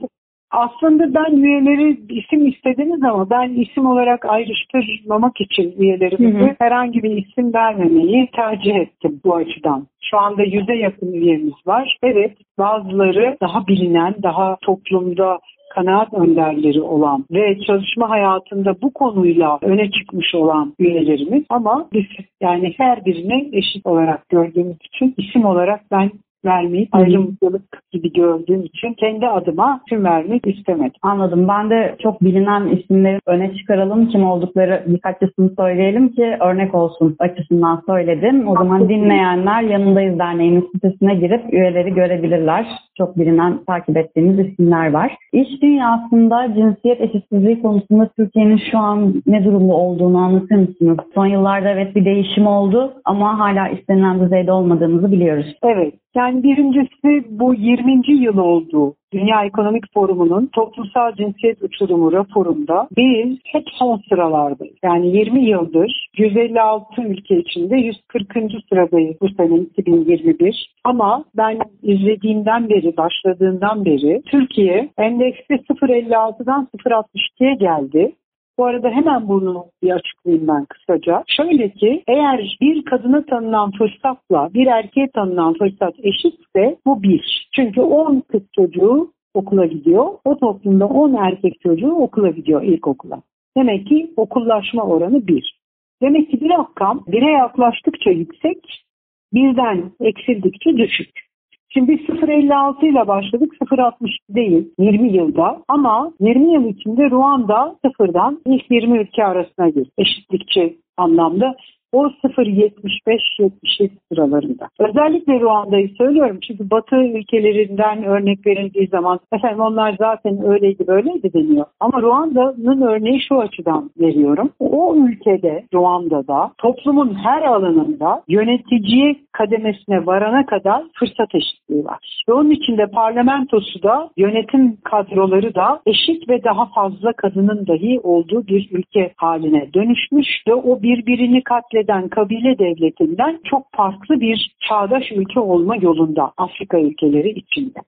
Aslında 0.52 1.14
ben 1.14 1.36
üyeleri 1.36 1.98
isim 2.08 2.46
istediniz 2.46 3.02
ama 3.02 3.30
ben 3.30 3.48
isim 3.48 3.86
olarak 3.86 4.24
ayrıştırmamak 4.24 5.40
için 5.40 5.74
hı 6.18 6.44
hı. 6.44 6.54
herhangi 6.58 7.02
bir 7.02 7.10
isim 7.10 7.54
vermemeyi 7.54 8.28
tercih 8.36 8.74
ettim 8.74 9.20
bu 9.24 9.34
açıdan. 9.34 9.86
Şu 10.00 10.18
anda 10.18 10.42
yüze 10.42 10.74
yakın 10.74 11.12
üyemiz 11.12 11.54
var. 11.66 11.98
Evet 12.02 12.32
bazıları 12.58 13.36
daha 13.40 13.66
bilinen, 13.66 14.14
daha 14.22 14.56
toplumda 14.62 15.38
kanaat 15.74 16.14
önderleri 16.14 16.80
olan 16.80 17.24
ve 17.30 17.58
çalışma 17.66 18.10
hayatında 18.10 18.82
bu 18.82 18.92
konuyla 18.92 19.58
öne 19.62 19.90
çıkmış 19.90 20.34
olan 20.34 20.74
üyelerimiz 20.78 21.44
ama 21.48 21.88
biz 21.92 22.04
yani 22.40 22.74
her 22.76 23.04
birini 23.04 23.48
eşit 23.52 23.86
olarak 23.86 24.28
gördüğümüz 24.28 24.76
için 24.94 25.14
isim 25.16 25.44
olarak 25.44 25.80
ben 25.90 26.10
vermeyi 26.44 26.88
ayrımcılık 26.92 27.82
gibi 27.92 28.12
gördüğüm 28.12 28.60
için 28.60 28.94
kendi 28.94 29.26
adıma 29.26 29.80
tüm 29.88 30.04
vermek 30.04 30.46
istemedim. 30.46 31.00
Anladım. 31.02 31.48
Ben 31.48 31.70
de 31.70 31.96
çok 32.02 32.22
bilinen 32.22 32.66
isimleri 32.66 33.20
öne 33.26 33.54
çıkaralım. 33.56 34.08
Kim 34.08 34.24
oldukları 34.24 34.84
birkaçısını 34.86 35.50
söyleyelim 35.58 36.08
ki 36.08 36.36
örnek 36.40 36.74
olsun 36.74 37.16
açısından 37.18 37.82
söyledim. 37.86 38.48
O 38.48 38.54
zaman 38.54 38.88
dinleyenler 38.88 39.62
Yanındayız 39.62 40.18
Derneği'nin 40.18 40.68
sitesine 40.74 41.14
girip 41.14 41.54
üyeleri 41.54 41.94
görebilirler. 41.94 42.66
Çok 43.02 43.18
bilinen, 43.18 43.64
takip 43.66 43.96
ettiğimiz 43.96 44.38
isimler 44.38 44.92
var. 44.92 45.16
İş 45.32 45.62
dünyasında 45.62 46.54
cinsiyet 46.54 47.00
eşitsizliği 47.00 47.62
konusunda 47.62 48.08
Türkiye'nin 48.16 48.60
şu 48.70 48.78
an 48.78 49.22
ne 49.26 49.44
durumda 49.44 49.74
olduğunu 49.74 50.18
anlatır 50.18 50.56
mısınız? 50.56 50.98
Son 51.14 51.26
yıllarda 51.26 51.68
evet 51.68 51.96
bir 51.96 52.04
değişim 52.04 52.46
oldu 52.46 52.92
ama 53.04 53.38
hala 53.38 53.68
istenilen 53.68 54.20
düzeyde 54.20 54.52
olmadığımızı 54.52 55.12
biliyoruz. 55.12 55.54
Evet. 55.62 55.94
Yani 56.16 56.42
birincisi 56.42 57.38
bu 57.38 57.54
20. 57.54 58.22
yıl 58.22 58.38
oldu. 58.38 58.94
Dünya 59.12 59.44
Ekonomik 59.44 59.84
Forumu'nun 59.94 60.46
toplumsal 60.46 61.14
cinsiyet 61.14 61.62
uçurumu 61.62 62.12
raporunda 62.12 62.88
biz 62.96 63.38
hep 63.44 63.64
son 63.78 64.02
sıralardayız. 64.08 64.76
Yani 64.84 65.16
20 65.16 65.44
yıldır 65.44 66.08
156 66.16 67.02
ülke 67.02 67.36
içinde 67.38 67.76
140. 67.76 68.32
sıradayız 68.68 69.16
bu 69.20 69.28
sene 69.28 69.58
2021. 69.58 70.72
Ama 70.84 71.24
ben 71.36 71.58
izlediğimden 71.82 72.68
beri, 72.68 72.96
başladığından 72.96 73.84
beri 73.84 74.22
Türkiye 74.26 74.88
endekste 74.98 75.54
0.56'dan 75.54 76.68
0.62'ye 76.76 77.54
geldi. 77.54 78.12
Bu 78.58 78.66
arada 78.66 78.90
hemen 78.90 79.28
bunu 79.28 79.66
bir 79.82 79.90
açıklayayım 79.90 80.48
ben 80.48 80.64
kısaca. 80.64 81.24
Şöyle 81.26 81.70
ki 81.70 82.02
eğer 82.08 82.56
bir 82.60 82.84
kadına 82.84 83.24
tanınan 83.24 83.70
fırsatla 83.70 84.50
bir 84.54 84.66
erkeğe 84.66 85.10
tanınan 85.14 85.54
fırsat 85.54 85.94
eşitse 86.02 86.76
bu 86.86 87.02
bir. 87.02 87.48
Çünkü 87.56 87.80
10 87.80 88.20
kız 88.20 88.42
çocuğu 88.56 89.12
okula 89.34 89.66
gidiyor. 89.66 90.06
O 90.24 90.38
toplumda 90.38 90.86
10 90.86 91.14
erkek 91.14 91.60
çocuğu 91.60 91.92
okula 91.92 92.28
gidiyor 92.28 92.62
ilkokula. 92.62 93.22
Demek 93.56 93.86
ki 93.86 94.12
okullaşma 94.16 94.82
oranı 94.82 95.26
bir. 95.26 95.58
Demek 96.02 96.30
ki 96.30 96.40
bir 96.40 96.50
rakam 96.50 97.04
bire 97.06 97.30
yaklaştıkça 97.30 98.10
yüksek, 98.10 98.84
birden 99.32 99.92
eksildikçe 100.00 100.76
düşük. 100.76 101.31
Şimdi 101.74 101.92
0.56 101.92 102.86
ile 102.86 103.06
başladık 103.08 103.52
0.60 103.62 104.10
değil 104.28 104.68
20 104.78 105.12
yılda 105.12 105.62
ama 105.68 106.12
20 106.20 106.52
yıl 106.52 106.64
içinde 106.68 107.10
Ruanda 107.10 107.76
sıfırdan 107.84 108.40
ilk 108.46 108.70
20 108.70 108.98
ülke 108.98 109.24
arasına 109.24 109.68
girdi. 109.68 109.90
Eşitlikçi 109.98 110.78
anlamda 110.96 111.54
o 111.92 112.06
0.75-77 112.06 113.90
sıralarında. 114.08 114.68
Özellikle 114.78 115.40
Ruanda'yı 115.40 115.88
söylüyorum 115.88 116.38
çünkü 116.46 116.70
Batı 116.70 116.96
ülkelerinden 116.96 118.04
örnek 118.04 118.46
verildiği 118.46 118.86
zaman 118.86 119.20
efendim 119.32 119.60
onlar 119.60 119.96
zaten 119.98 120.46
öyleydi 120.46 120.86
böyleydi 120.86 121.32
deniyor. 121.32 121.66
Ama 121.80 122.02
Ruanda'nın 122.02 122.80
örneği 122.80 123.20
şu 123.28 123.40
açıdan 123.40 123.90
veriyorum. 124.00 124.50
O 124.60 124.96
ülkede 124.96 125.64
Ruanda'da 125.74 126.52
toplumun 126.58 127.14
her 127.14 127.42
alanında 127.42 128.22
yöneticiye 128.28 129.16
kademesine 129.32 130.06
varana 130.06 130.46
kadar 130.46 130.82
fırsat 130.94 131.34
eşitliği 131.34 131.84
var. 131.84 132.24
Ve 132.28 132.32
onun 132.32 132.50
içinde 132.50 132.86
parlamentosu 132.86 133.82
da 133.82 134.10
yönetim 134.16 134.76
kadroları 134.84 135.54
da 135.54 135.80
eşit 135.86 136.28
ve 136.28 136.44
daha 136.44 136.66
fazla 136.66 137.12
kadının 137.12 137.66
dahi 137.66 138.00
olduğu 138.02 138.46
bir 138.46 138.68
ülke 138.72 139.12
haline 139.16 139.72
dönüşmüş 139.74 140.28
ve 140.48 140.54
o 140.54 140.82
birbirini 140.82 141.44
katleden 141.82 142.08
kabile 142.08 142.58
devletinden 142.58 143.40
çok 143.50 143.66
farklı 143.76 144.20
bir 144.20 144.54
çağdaş 144.68 145.12
ülke 145.12 145.40
olma 145.40 145.76
yolunda 145.76 146.32
Afrika 146.36 146.80
ülkeleri 146.80 147.30
içinde 147.30 147.78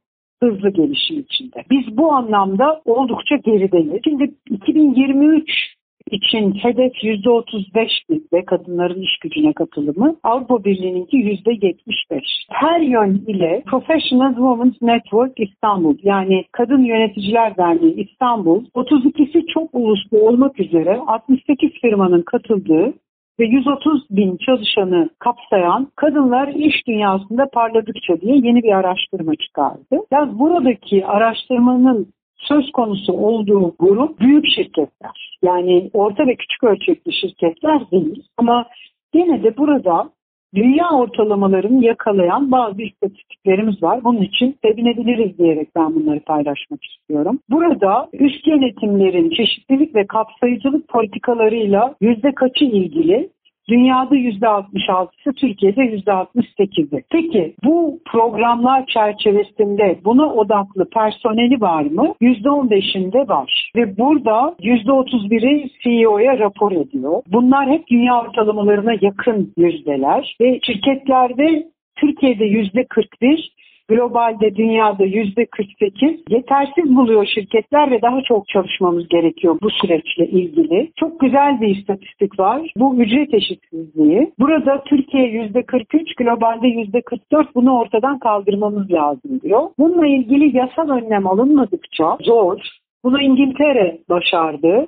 hızlı 0.42 0.70
gelişim 0.70 1.18
içinde. 1.18 1.64
Biz 1.70 1.96
bu 1.96 2.12
anlamda 2.12 2.82
oldukça 2.84 3.36
gerideyiz. 3.36 4.00
Şimdi 4.04 4.34
2023 4.50 5.74
için 6.10 6.52
hedef 6.52 6.92
%35 7.02 7.88
ve 8.32 8.44
kadınların 8.44 9.00
iş 9.00 9.18
gücüne 9.22 9.52
katılımı. 9.52 10.16
Avrupa 10.22 10.64
Birliği'ninki 10.64 11.16
%75. 11.16 12.22
Her 12.50 12.80
yön 12.80 13.24
ile 13.26 13.62
Professional 13.66 14.34
Women's 14.34 14.82
Network 14.82 15.40
İstanbul 15.40 15.96
yani 16.02 16.44
Kadın 16.52 16.84
Yöneticiler 16.84 17.56
Derneği 17.56 18.08
İstanbul 18.08 18.64
32'si 18.64 19.46
çok 19.54 19.74
uluslu 19.74 20.18
olmak 20.18 20.60
üzere 20.60 20.98
68 21.06 21.70
firmanın 21.80 22.22
katıldığı 22.22 22.94
ve 23.40 23.44
130 23.44 24.10
bin 24.10 24.36
çalışanı 24.36 25.08
kapsayan 25.18 25.88
Kadınlar 25.96 26.48
İş 26.48 26.86
Dünyasında 26.86 27.46
Parladıkça 27.52 28.20
diye 28.20 28.36
yeni 28.36 28.62
bir 28.62 28.72
araştırma 28.72 29.32
çıkardı. 29.36 30.06
Yani 30.12 30.38
buradaki 30.38 31.06
araştırmanın 31.06 32.06
söz 32.36 32.72
konusu 32.72 33.12
olduğu 33.12 33.74
grup 33.78 34.20
büyük 34.20 34.44
şirketler. 34.56 35.38
Yani 35.42 35.90
orta 35.92 36.26
ve 36.26 36.36
küçük 36.36 36.64
ölçekli 36.64 37.12
şirketler 37.12 37.90
değil. 37.90 38.22
Ama 38.38 38.66
gene 39.12 39.42
de 39.42 39.56
burada 39.56 40.10
dünya 40.54 40.90
ortalamalarını 40.90 41.84
yakalayan 41.84 42.50
bazı 42.50 42.82
istatistiklerimiz 42.82 43.82
var. 43.82 44.04
Bunun 44.04 44.22
için 44.22 44.56
sevinebiliriz 44.64 45.38
diyerek 45.38 45.68
ben 45.76 45.94
bunları 45.94 46.20
paylaşmak 46.20 46.84
istiyorum. 46.84 47.38
Burada 47.50 48.08
üst 48.12 48.46
yönetimlerin 48.46 49.30
çeşitlilik 49.30 49.94
ve 49.94 50.06
kapsayıcılık 50.06 50.88
politikalarıyla 50.88 51.94
yüzde 52.00 52.34
kaçı 52.34 52.64
ilgili 52.64 53.30
Dünyada 53.68 54.16
%66'sı, 54.16 55.32
Türkiye'de 55.32 55.80
%68'i. 55.80 57.02
Peki 57.10 57.54
bu 57.64 57.98
programlar 58.12 58.86
çerçevesinde 58.86 59.98
buna 60.04 60.34
odaklı 60.34 60.88
personeli 60.90 61.60
var 61.60 61.82
mı? 61.82 62.14
%15'inde 62.20 63.28
var. 63.28 63.70
Ve 63.76 63.98
burada 63.98 64.54
%31'i 64.60 65.70
CEO'ya 65.82 66.38
rapor 66.38 66.72
ediyor. 66.72 67.22
Bunlar 67.32 67.70
hep 67.70 67.86
dünya 67.88 68.20
ortalamalarına 68.20 68.92
yakın 69.00 69.52
yüzdeler. 69.56 70.36
Ve 70.40 70.60
şirketlerde 70.62 71.66
Türkiye'de 71.96 72.44
%41, 72.44 73.48
globalde 73.88 74.56
dünyada 74.56 75.04
yüzde 75.04 75.46
48 75.46 76.20
yetersiz 76.28 76.96
buluyor 76.96 77.26
şirketler 77.34 77.90
ve 77.90 78.02
daha 78.02 78.22
çok 78.28 78.48
çalışmamız 78.48 79.08
gerekiyor 79.08 79.58
bu 79.62 79.70
süreçle 79.70 80.26
ilgili. 80.26 80.90
Çok 80.96 81.20
güzel 81.20 81.60
bir 81.60 81.76
istatistik 81.76 82.38
var. 82.38 82.72
Bu 82.76 82.96
ücret 82.96 83.34
eşitsizliği. 83.34 84.32
Burada 84.38 84.84
Türkiye 84.84 85.26
yüzde 85.26 85.62
43, 85.62 86.14
globalde 86.14 86.68
yüzde 86.68 87.00
44 87.00 87.54
bunu 87.54 87.78
ortadan 87.78 88.18
kaldırmamız 88.18 88.92
lazım 88.92 89.40
diyor. 89.40 89.70
Bununla 89.78 90.06
ilgili 90.06 90.56
yasal 90.56 90.88
önlem 90.88 91.26
alınmadıkça 91.26 92.16
zor. 92.20 92.58
Bunu 93.04 93.22
İngiltere 93.22 93.98
başardı 94.08 94.86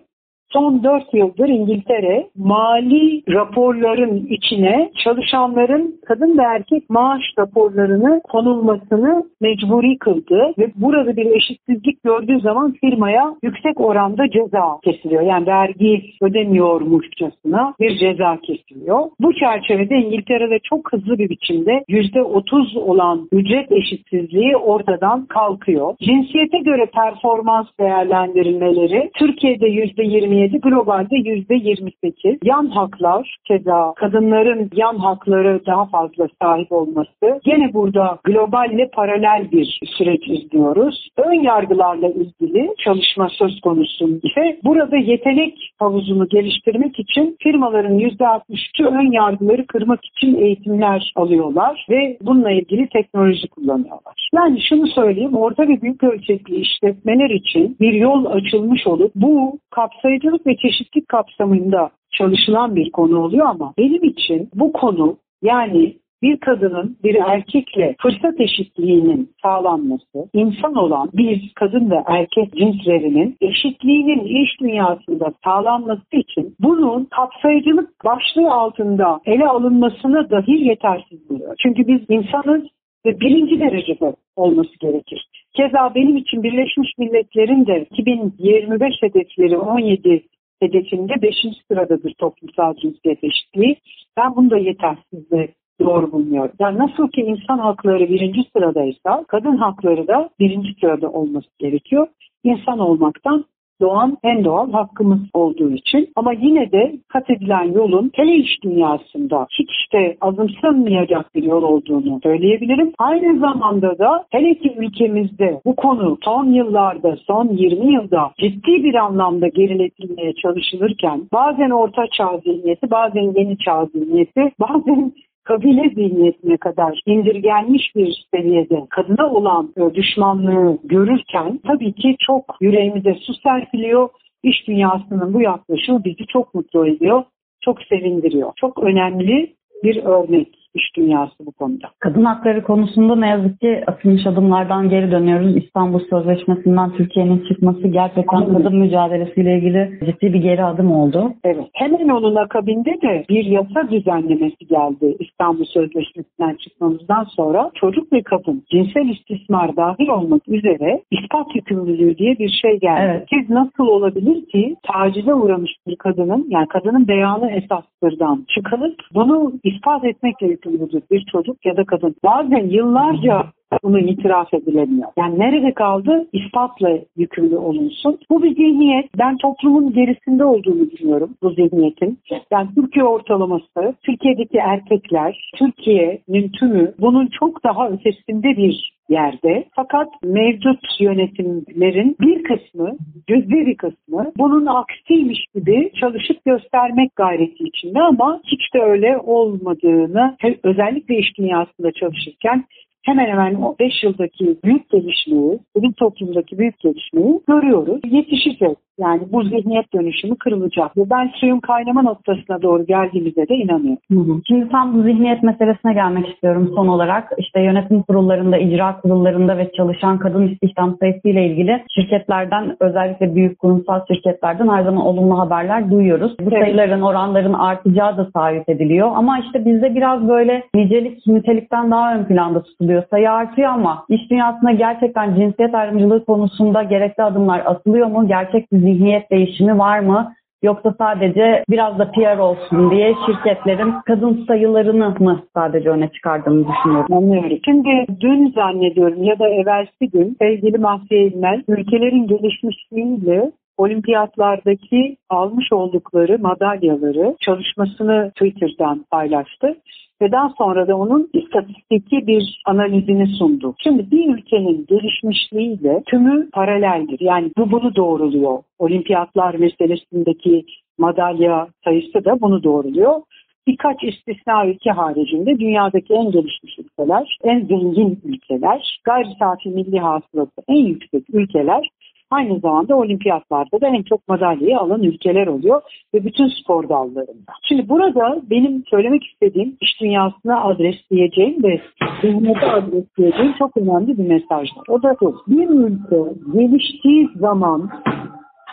son 0.53 0.83
4 0.85 1.15
yıldır 1.15 1.49
İngiltere 1.49 2.27
mali 2.37 3.23
raporların 3.29 4.27
içine 4.31 4.91
çalışanların 5.05 6.01
kadın 6.07 6.39
ve 6.39 6.43
erkek 6.43 6.91
maaş 6.91 7.23
raporlarını 7.39 8.21
konulmasını 8.29 9.25
mecburi 9.41 9.99
kıldı 9.99 10.55
ve 10.59 10.73
burada 10.77 11.17
bir 11.17 11.27
eşitsizlik 11.27 12.03
gördüğü 12.03 12.41
zaman 12.41 12.73
firmaya 12.73 13.35
yüksek 13.43 13.81
oranda 13.81 14.31
ceza 14.31 14.79
kesiliyor. 14.85 15.23
Yani 15.23 15.47
vergi 15.47 16.03
ödemiyormuşçasına 16.23 17.75
bir 17.81 17.99
ceza 17.99 18.39
kesiliyor. 18.43 19.01
Bu 19.21 19.35
çerçevede 19.35 19.97
İngiltere'de 19.97 20.59
çok 20.59 20.93
hızlı 20.93 21.19
bir 21.19 21.29
biçimde 21.29 21.85
%30 21.89 22.79
olan 22.79 23.29
ücret 23.33 23.73
eşitsizliği 23.73 24.57
ortadan 24.57 25.27
kalkıyor. 25.27 25.95
Cinsiyete 26.01 26.59
göre 26.59 26.87
performans 26.95 27.67
değerlendirilmeleri 27.81 29.11
Türkiye'de 29.15 29.67
%27 29.67 30.36
%27, 30.37 30.61
globalde 30.61 31.17
%28. 31.17 32.39
Yan 32.45 32.67
haklar, 32.67 33.37
keza 33.45 33.93
kadınların 33.97 34.71
yan 34.75 34.97
hakları 34.97 35.67
daha 35.67 35.87
fazla 35.87 36.29
sahip 36.43 36.73
olması. 36.73 37.41
Gene 37.45 37.73
burada 37.75 38.19
globalle 38.25 38.91
paralel 38.95 39.51
bir 39.53 39.81
süreç 39.99 40.29
izliyoruz. 40.29 41.09
Ön 41.17 41.43
yargılarla 41.43 42.09
ilgili 42.09 42.75
çalışma 42.85 43.29
söz 43.29 43.61
konusu 43.61 44.09
ise 44.09 44.59
burada 44.65 44.97
yetenek 44.97 45.73
havuzunu 45.79 46.29
geliştirmek 46.29 46.99
için 46.99 47.37
firmaların 47.43 47.99
%63'ü 47.99 48.85
ön 48.87 49.13
yargıları 49.13 49.67
kırmak 49.67 50.01
için 50.05 50.35
eğitimler 50.35 51.13
alıyorlar 51.17 51.87
ve 51.91 52.19
bununla 52.23 52.51
ilgili 52.51 52.89
teknoloji 52.89 53.49
kullanıyorlar. 53.49 54.29
Yani 54.35 54.61
şunu 54.69 54.87
söyleyeyim, 54.87 55.37
orta 55.37 55.63
ve 55.63 55.83
büyük 55.83 56.05
ölçekli 56.05 56.57
işletmeler 56.57 57.31
için 57.31 57.77
bir 57.81 57.93
yol 57.93 58.25
açılmış 58.25 58.87
olup 58.87 59.13
bu 59.15 59.59
kapsayıcılık 59.71 60.26
farklılık 60.27 60.47
ve 60.47 60.57
çeşitlilik 60.57 61.09
kapsamında 61.09 61.91
çalışılan 62.19 62.77
bir 62.77 62.91
konu 62.91 63.21
oluyor 63.23 63.47
ama 63.47 63.75
benim 63.79 64.05
için 64.05 64.49
bu 64.55 64.73
konu 64.73 65.17
yani 65.43 65.97
bir 66.23 66.41
kadının 66.41 66.97
bir 67.05 67.15
erkekle 67.15 67.95
fırsat 68.01 68.41
eşitliğinin 68.41 69.31
sağlanması, 69.43 70.29
insan 70.33 70.75
olan 70.75 71.11
bir 71.13 71.53
kadın 71.55 71.91
ve 71.91 72.03
erkek 72.07 72.53
cinslerinin 72.57 73.37
eşitliğinin 73.41 74.25
iş 74.25 74.61
dünyasında 74.61 75.33
sağlanması 75.45 76.03
için 76.13 76.55
bunun 76.61 77.05
kapsayıcılık 77.05 78.05
başlığı 78.05 78.53
altında 78.53 79.21
ele 79.27 79.47
alınmasına 79.47 80.31
dahi 80.31 80.65
yetersiz 80.69 81.31
buluyor. 81.31 81.55
Çünkü 81.63 81.87
biz 81.87 82.01
insanız 82.09 82.63
ve 83.07 83.21
birinci 83.21 83.61
derecede 83.61 84.15
olması 84.37 84.79
gerekir. 84.81 85.26
Keza 85.57 85.95
benim 85.95 86.17
için 86.17 86.43
Birleşmiş 86.43 86.99
Milletler'in 86.99 87.67
de 87.67 87.87
2025 87.91 88.95
hedefleri 89.01 89.59
17 89.59 90.23
hedefinde 90.61 91.23
5. 91.23 91.35
sıradadır 91.69 92.15
toplumsal 92.19 92.75
cinsiyet 92.75 93.25
eşitliği. 93.25 93.77
Ben 94.17 94.37
bunu 94.37 94.51
da 94.51 94.59
yetersiz 94.59 95.33
ve 95.33 95.49
doğru 95.81 96.13
bulmuyorum. 96.13 96.53
Yani 96.59 96.79
nasıl 96.79 97.09
ki 97.09 97.21
insan 97.21 97.59
hakları 97.59 98.09
birinci 98.09 98.41
sıradaysa 98.57 99.25
kadın 99.29 99.57
hakları 99.57 100.09
da 100.09 100.31
birinci 100.41 100.75
sırada 100.81 101.11
olması 101.11 101.49
gerekiyor. 101.59 102.07
İnsan 102.45 102.79
olmaktan 102.79 103.45
doğan 103.81 104.17
en 104.23 104.45
doğal 104.45 104.73
hakkımız 104.73 105.21
olduğu 105.35 105.71
için 105.71 106.09
ama 106.17 106.33
yine 106.33 106.73
de 106.73 106.93
kat 107.09 107.31
edilen 107.31 107.73
yolun 107.73 108.11
hele 108.15 108.35
iş 108.35 108.63
dünyasında 108.65 109.47
hiç 109.59 109.93
de 109.93 110.17
azımsanmayacak 110.21 111.35
bir 111.35 111.43
yol 111.43 111.63
olduğunu 111.63 112.21
söyleyebilirim. 112.23 112.93
Aynı 112.99 113.39
zamanda 113.39 113.99
da 113.99 114.25
hele 114.31 114.55
ki 114.55 114.75
ülkemizde 114.79 115.61
bu 115.65 115.77
konu 115.77 116.19
son 116.25 116.47
yıllarda, 116.47 117.17
son 117.17 117.49
20 117.49 117.95
yılda 117.95 118.31
ciddi 118.39 118.85
bir 118.85 118.95
anlamda 118.95 119.49
geriletilmeye 119.49 120.33
çalışılırken 120.35 121.23
bazen 121.33 121.71
orta 121.71 122.07
çağ 122.13 122.39
zihniyeti, 122.39 122.91
bazen 122.91 123.33
yeni 123.37 123.59
çağ 123.59 123.85
zihniyeti, 123.85 124.53
bazen 124.61 125.13
kabile 125.47 125.89
zihniyetine 125.89 126.57
kadar 126.57 127.01
indirgenmiş 127.07 127.97
bir 127.97 128.27
seviyede 128.35 128.87
kadına 128.91 129.31
olan 129.31 129.75
düşmanlığı 129.95 130.79
görürken 130.85 131.61
tabii 131.67 131.93
ki 131.93 132.17
çok 132.27 132.45
yüreğimize 132.61 133.15
su 133.15 133.35
serpiliyor. 133.35 134.09
İş 134.43 134.69
dünyasının 134.69 135.35
bu 135.35 135.41
yaklaşımı 135.41 136.05
bizi 136.05 136.27
çok 136.27 136.55
mutlu 136.55 136.89
ediyor, 136.89 137.25
çok 137.61 137.83
sevindiriyor. 137.83 138.53
Çok 138.57 138.79
önemli 138.79 139.55
bir 139.85 140.05
örnek. 140.05 140.66
İş 140.77 140.97
dünyası 140.97 141.47
bu 141.47 141.53
konuda. 141.53 141.87
Kadın 142.01 142.25
hakları 142.25 142.63
konusunda 142.63 143.17
ne 143.17 143.29
yazık 143.29 143.61
ki 143.61 143.85
atılmış 143.87 144.27
adımlardan 144.27 144.89
geri 144.89 145.11
dönüyoruz. 145.11 145.57
İstanbul 145.57 146.01
Sözleşmesi'nden 146.11 146.93
Türkiye'nin 146.93 147.45
çıkması 147.49 147.89
gerçekten 147.89 148.37
Anladım. 148.37 148.63
kadın 148.63 148.79
mücadelesiyle 148.79 149.57
ilgili 149.59 150.01
ciddi 150.07 150.33
bir 150.33 150.43
geri 150.43 150.65
adım 150.65 150.93
oldu. 150.93 151.33
Evet. 151.45 151.67
Hemen 151.73 152.09
onun 152.09 152.35
akabinde 152.35 152.91
de 153.03 153.25
bir 153.29 153.45
yasa 153.45 153.91
düzenlemesi 153.91 154.67
geldi 154.69 155.17
İstanbul 155.19 155.65
Sözleşmesi'nden 155.65 156.57
çıkmamızdan 156.57 157.25
sonra 157.25 157.71
çocuk 157.75 158.13
ve 158.13 158.23
kadın 158.23 158.63
cinsel 158.71 159.09
istismar 159.09 159.77
dahil 159.77 160.09
olmak 160.09 160.49
üzere 160.49 161.01
ispat 161.11 161.47
yükümlülüğü 161.55 162.19
diye 162.19 162.39
bir 162.39 162.61
şey 162.63 162.81
geldi. 162.81 163.01
Evet. 163.01 163.29
Siz 163.31 163.51
nasıl 163.51 163.87
olabilir 163.87 164.47
ki 164.47 164.77
tacize 164.83 165.35
uğramış 165.35 165.71
bir 165.87 165.97
kadının 165.97 166.47
yani 166.49 166.67
kadının 166.69 167.09
beyanı 167.09 167.51
esastırdan 167.51 168.47
çıkılıp 168.55 169.01
bunu 169.15 169.53
ispat 169.65 170.05
etmekle 170.05 170.47
yükümlüdür 170.67 171.03
bir 171.11 171.27
çocuk 171.33 171.67
ya 171.67 171.77
da 171.77 171.85
kadın. 171.85 172.17
Bazen 172.25 172.69
yıllarca 172.69 173.45
bunu 173.83 173.99
itiraf 173.99 174.55
edilemiyor. 174.55 175.09
Yani 175.19 175.39
nerede 175.39 175.75
kaldı? 175.75 176.29
İspatla 176.33 176.99
yükümlü 177.17 177.57
olunsun. 177.57 178.19
Bu 178.31 178.43
bir 178.43 178.55
zihniyet. 178.55 179.07
Ben 179.19 179.37
toplumun 179.37 179.93
gerisinde 179.93 180.45
olduğunu 180.45 180.91
düşünüyorum 180.91 181.31
bu 181.43 181.51
zihniyetin. 181.51 182.19
Yani 182.51 182.69
Türkiye 182.75 183.05
ortalaması, 183.05 183.95
Türkiye'deki 184.03 184.59
erkekler, 184.59 185.51
Türkiye'nin 185.57 186.49
tümü 186.49 186.95
bunun 186.99 187.27
çok 187.27 187.65
daha 187.65 187.89
ötesinde 187.89 188.57
bir 188.57 188.97
yerde. 189.09 189.65
Fakat 189.77 190.09
mevcut 190.23 190.81
yönetimlerin 191.01 192.17
bir 192.21 192.43
kısmı, 192.43 192.97
cüzdi 193.29 193.67
bir 193.67 193.77
kısmı 193.77 194.33
bunun 194.39 194.67
aksiymiş 194.67 195.39
gibi 195.55 195.91
çalışıp 196.01 196.45
göstermek 196.45 197.17
gayreti 197.17 197.65
içinde 197.65 198.01
ama 198.01 198.41
hiç 198.45 198.75
de 198.75 198.83
öyle 198.83 199.19
olmadığını 199.19 200.37
özellikle 200.63 201.19
iş 201.19 201.39
dünyasında 201.39 201.93
çalışırken 201.93 202.65
hemen 203.07 203.27
hemen 203.27 203.55
o 203.55 203.77
5 203.81 204.03
yıldaki 204.05 204.57
büyük 204.65 204.91
gelişmeyi, 204.91 205.59
bizim 205.77 205.93
toplumdaki 205.93 206.59
büyük 206.59 206.79
gelişmeyi 206.81 207.41
görüyoruz. 207.49 208.01
Yetişecek. 208.05 208.77
Yani 208.99 209.23
bu 209.33 209.43
zihniyet 209.43 209.95
dönüşümü 209.95 210.37
kırılacak. 210.37 210.97
Ve 210.97 211.11
ben 211.11 211.31
suyun 211.41 211.61
kaynama 211.61 212.03
noktasına 212.03 212.63
doğru 212.63 212.87
geldiğimizde 212.87 213.49
de 213.49 213.55
inanıyorum. 213.55 213.99
Hı 214.13 214.19
hı. 214.19 214.41
Şimdi 214.49 214.69
tam 214.69 214.95
bu 214.95 215.03
zihniyet 215.03 215.43
meselesine 215.43 215.93
gelmek 215.95 216.29
istiyorum 216.29 216.73
son 216.75 216.89
olarak. 216.89 217.33
İşte 217.39 217.61
yönetim 217.61 218.03
kurullarında, 218.03 218.59
icra 218.59 219.01
kurullarında 219.01 219.59
ve 219.59 219.71
çalışan 219.77 220.19
kadın 220.19 220.49
istihdam 220.49 220.97
sayısı 221.01 221.29
ile 221.29 221.47
ilgili 221.47 221.85
şirketlerden 221.95 222.77
özellikle 222.81 223.35
büyük 223.35 223.59
kurumsal 223.59 224.01
şirketlerden 224.09 224.69
her 224.69 224.83
zaman 224.83 225.07
olumlu 225.07 225.39
haberler 225.39 225.91
duyuyoruz. 225.91 226.37
Bu 226.41 226.51
evet. 226.51 226.63
sayıların, 226.63 227.03
oranların 227.03 227.53
artacağı 227.53 228.17
da 228.17 228.31
taahhüt 228.31 228.69
ediliyor. 228.69 229.11
Ama 229.15 229.39
işte 229.39 229.65
bizde 229.65 229.95
biraz 229.95 230.29
böyle 230.29 230.63
nicelik 230.75 231.27
nitelikten 231.27 231.91
daha 231.91 232.15
ön 232.15 232.25
planda 232.25 232.63
tutuluyor. 232.63 232.96
Sayı 233.11 233.31
artıyor 233.31 233.69
ama 233.69 234.05
iş 234.09 234.31
dünyasında 234.31 234.71
gerçekten 234.71 235.35
cinsiyet 235.35 235.75
ayrımcılığı 235.75 236.25
konusunda 236.25 236.83
gerekli 236.83 237.23
adımlar 237.23 237.59
atılıyor 237.59 238.07
mu? 238.07 238.29
Gerçek 238.29 238.73
bir 238.73 238.79
zihniyet 238.79 239.31
değişimi 239.31 239.79
var 239.79 239.99
mı? 239.99 240.33
Yoksa 240.63 240.95
sadece 240.99 241.65
biraz 241.71 241.99
da 241.99 242.11
PR 242.11 242.39
olsun 242.39 242.91
diye 242.91 243.15
şirketlerin 243.27 243.95
kadın 244.07 244.45
sayılarını 244.49 245.15
mı 245.21 245.43
sadece 245.55 245.89
öne 245.89 246.09
çıkardığını 246.09 246.65
düşünüyorum. 246.69 247.17
Anlıyorum. 247.17 247.59
Şimdi 247.65 248.07
dün 248.21 248.53
zannediyorum 248.53 249.23
ya 249.23 249.39
da 249.39 249.49
evvelsi 249.49 250.11
gün 250.13 250.37
sevgili 250.41 250.79
Mahfiye 250.79 251.27
İlmel 251.27 251.63
ülkelerin 251.69 252.27
gelişmişliğiyle 252.27 253.51
olimpiyatlardaki 253.77 255.17
almış 255.31 255.73
oldukları 255.73 256.39
madalyaları 256.39 257.37
çalışmasını 257.41 258.31
Twitter'dan 258.31 259.05
paylaştı 259.11 259.77
ve 260.23 260.33
daha 260.33 260.49
sonra 260.59 260.89
da 260.89 260.97
onun 260.97 261.31
istatistiki 261.33 262.27
bir 262.27 262.63
analizini 262.67 263.27
sundu. 263.27 263.75
Şimdi 263.83 264.11
bir 264.11 264.35
ülkenin 264.35 264.87
gelişmişliğiyle 264.89 266.03
tümü 266.07 266.51
paraleldir. 266.51 267.21
Yani 267.21 267.51
bu 267.59 267.71
bunu 267.71 267.97
doğruluyor. 267.97 268.59
Olimpiyatlar 268.79 269.55
meselesindeki 269.55 270.65
madalya 270.99 271.69
sayısı 271.85 272.25
da 272.25 272.41
bunu 272.41 272.63
doğruluyor. 272.63 273.23
Birkaç 273.67 274.05
istisna 274.05 274.67
ülke 274.67 274.91
haricinde 274.91 275.59
dünyadaki 275.59 276.15
en 276.15 276.31
gelişmiş 276.31 276.79
ülkeler, 276.79 277.39
en 277.45 277.61
zengin 277.61 278.21
ülkeler, 278.25 279.01
gayri 279.05 279.29
safi 279.39 279.69
milli 279.69 279.99
hasılası 279.99 280.63
en 280.69 280.87
yüksek 280.87 281.25
ülkeler 281.33 281.89
Aynı 282.31 282.61
zamanda 282.61 282.97
olimpiyatlarda 282.97 283.81
da 283.81 283.89
en 283.89 284.03
çok 284.03 284.29
madalyayı 284.29 284.79
alan 284.79 285.03
ülkeler 285.03 285.47
oluyor 285.47 285.83
ve 286.15 286.25
bütün 286.25 286.49
spor 286.49 286.89
dallarında. 286.89 287.53
Şimdi 287.69 287.89
burada 287.89 288.43
benim 288.51 288.85
söylemek 288.91 289.25
istediğim 289.25 289.77
iş 289.81 290.01
dünyasına 290.01 290.65
adresleyeceğim 290.65 291.63
ve 291.63 291.81
zihniyete 292.23 292.67
adresleyeceğim 292.67 293.55
çok 293.59 293.77
önemli 293.77 294.19
bir 294.19 294.29
mesaj 294.29 294.69
var. 294.77 294.85
O 294.89 295.03
da 295.03 295.17
bu. 295.21 295.37
Bir 295.47 295.69
ülke 295.69 296.17
geliştiği 296.53 297.29
zaman 297.37 297.91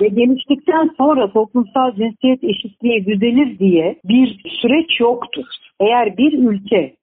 ve 0.01 0.07
geliştikten 0.07 0.89
sonra 0.97 1.31
toplumsal 1.31 1.91
cinsiyet 1.95 2.43
eşitliği 2.43 3.05
düzelir 3.05 3.59
diye 3.59 3.99
bir 4.05 4.41
süreç 4.61 4.99
yoktur. 4.99 5.45
Eğer 5.79 6.17
bir 6.17 6.33
ülke 6.33 6.93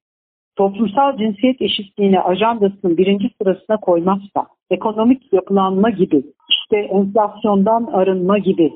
toplumsal 0.56 1.16
cinsiyet 1.16 1.62
eşitliğini 1.62 2.20
ajandasının 2.20 2.96
birinci 2.96 3.30
sırasına 3.38 3.76
koymazsa, 3.76 4.46
ekonomik 4.70 5.32
yapılanma 5.32 5.90
gibi, 5.90 6.22
işte 6.70 6.94
enflasyondan 6.94 7.88
arınma 7.92 8.38
gibi, 8.38 8.72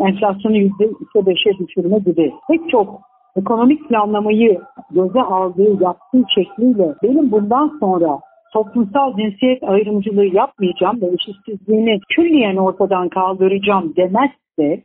enflasyonu 0.00 0.56
yüzde 0.56 0.90
beşe 1.26 1.50
düşürme 1.58 1.98
gibi 1.98 2.32
pek 2.48 2.70
çok 2.70 3.00
ekonomik 3.36 3.88
planlamayı 3.88 4.60
göze 4.90 5.20
aldığı, 5.20 5.82
yaptığı 5.82 6.22
şekliyle 6.34 6.94
benim 7.02 7.30
bundan 7.30 7.78
sonra 7.80 8.18
toplumsal 8.52 9.16
cinsiyet 9.16 9.62
ayrımcılığı 9.62 10.26
yapmayacağım 10.26 11.00
ve 11.00 11.06
eşitsizliğini 11.06 12.00
külliyen 12.08 12.56
ortadan 12.56 13.08
kaldıracağım 13.08 13.94
demezse 13.96 14.84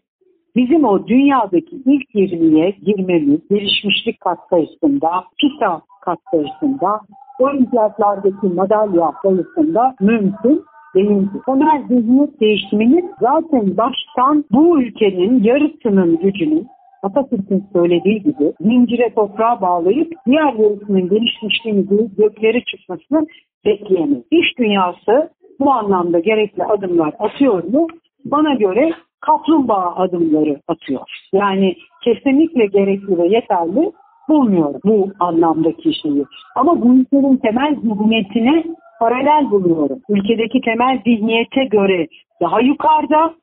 bizim 0.56 0.86
o 0.86 1.08
dünyadaki 1.08 1.76
ilk 1.86 2.16
20'ye 2.16 2.70
girmemiz 2.70 3.48
gelişmişlik 3.50 4.22
katsayısında, 4.22 5.10
PISA 5.40 5.82
katsayısında, 6.02 7.00
olimpiyatlardaki 7.40 8.48
madalya 8.48 9.12
sayısında 9.24 9.96
mümkün 10.02 10.64
değildir. 10.96 11.42
Temel 11.46 11.84
zihniyet 11.88 12.42
değişimini 12.42 13.04
zaten 13.20 13.78
baştan 13.78 14.46
bu 14.52 14.82
ülkenin 14.82 15.44
yarısının 15.44 16.20
gücünün 16.20 16.68
Atatürk'ün 17.04 17.64
söylediği 17.74 18.24
gibi 18.24 18.54
zincire 18.62 19.14
toprağa 19.16 19.62
bağlayıp 19.62 20.14
diğer 20.26 20.54
yarısının 20.54 21.10
gelişmişliğini 21.10 22.10
gökleri 22.18 22.66
çıkmasını 22.66 23.28
bekleyemeyiz. 23.66 24.24
İş 24.32 24.58
dünyası 24.58 25.30
bu 25.60 25.72
anlamda 25.72 26.20
gerekli 26.20 26.64
adımlar 26.64 27.14
atıyor 27.20 27.64
mu? 27.64 27.88
Bana 28.26 28.54
göre 28.54 28.92
kaplumbağa 29.22 29.96
adımları 29.96 30.62
atıyor. 30.68 31.02
Yani 31.34 31.76
kesinlikle 32.04 32.66
gerekli 32.66 33.18
ve 33.18 33.28
yeterli 33.28 33.92
bulmuyorum 34.30 34.82
bu 34.86 35.10
anlamdaki 35.20 36.02
şeyi. 36.02 36.26
Ama 36.56 36.82
bu 36.82 36.96
ülkenin 36.96 37.38
temel 37.38 37.76
zihniyetine 37.76 38.64
paralel 39.04 39.52
buluyorum. 39.52 40.00
Ülkedeki 40.10 40.62
temel 40.62 41.02
zihniyete 41.06 41.64
göre 41.64 42.08
daha 42.42 42.62
yukarıda 42.62 43.34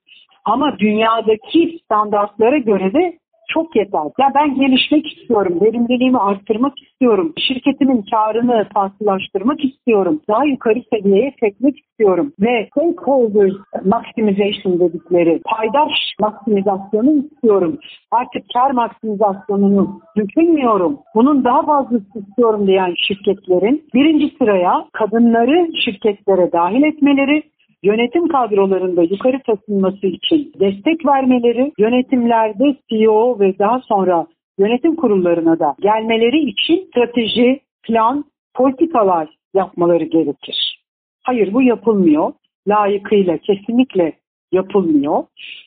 ama 0.44 0.78
dünyadaki 0.78 1.78
standartlara 1.84 2.58
göre 2.58 2.92
de 2.92 3.18
çok 3.54 3.76
yeter. 3.76 4.06
Ya 4.20 4.28
ben 4.34 4.54
gelişmek 4.54 5.06
istiyorum, 5.06 5.58
verimliliğimi 5.60 6.18
arttırmak 6.18 6.82
istiyorum, 6.82 7.32
şirketimin 7.38 8.04
karını 8.10 8.66
farklılaştırmak 8.74 9.64
istiyorum, 9.64 10.20
daha 10.28 10.44
yukarı 10.44 10.82
seviyeye 10.92 11.34
çekmek 11.40 11.78
istiyorum 11.78 12.32
ve 12.40 12.68
stakeholder 12.72 13.52
maximization 13.84 14.80
dedikleri 14.80 15.40
paydaş 15.44 15.92
maksimizasyonu 16.20 17.12
istiyorum. 17.12 17.78
Artık 18.10 18.42
kar 18.54 18.70
maksimizasyonunu 18.70 20.00
düşünmüyorum. 20.16 20.98
Bunun 21.14 21.44
daha 21.44 21.62
fazlası 21.62 22.18
istiyorum 22.18 22.66
diyen 22.66 22.94
şirketlerin 23.08 23.84
birinci 23.94 24.36
sıraya 24.38 24.84
kadınları 24.92 25.68
şirketlere 25.84 26.52
dahil 26.52 26.82
etmeleri, 26.82 27.42
yönetim 27.82 28.28
kadrolarında 28.28 29.02
yukarı 29.02 29.40
taşınması 29.46 30.06
için 30.06 30.52
destek 30.60 31.06
vermeleri, 31.06 31.72
yönetimlerde 31.78 32.76
CEO 32.88 33.40
ve 33.40 33.58
daha 33.58 33.80
sonra 33.80 34.26
yönetim 34.58 34.96
kurullarına 34.96 35.58
da 35.58 35.74
gelmeleri 35.80 36.50
için 36.50 36.88
strateji, 36.88 37.60
plan, 37.82 38.24
politikalar 38.54 39.28
yapmaları 39.54 40.04
gerekir. 40.04 40.80
Hayır 41.22 41.54
bu 41.54 41.62
yapılmıyor. 41.62 42.32
Layıkıyla 42.68 43.38
kesinlikle 43.38 44.12
yapılmıyor. 44.52 45.24